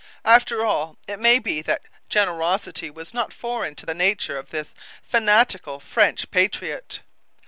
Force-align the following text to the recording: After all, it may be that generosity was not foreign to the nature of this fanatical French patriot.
After 0.25 0.65
all, 0.65 0.97
it 1.07 1.19
may 1.19 1.37
be 1.37 1.61
that 1.61 1.83
generosity 2.09 2.89
was 2.89 3.13
not 3.13 3.31
foreign 3.31 3.75
to 3.75 3.85
the 3.85 3.93
nature 3.93 4.35
of 4.35 4.49
this 4.49 4.73
fanatical 5.03 5.79
French 5.79 6.31
patriot. 6.31 7.01